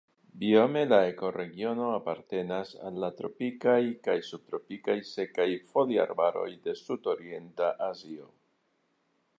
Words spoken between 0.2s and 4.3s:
Biome la ekoregiono apartenas al la tropikaj kaj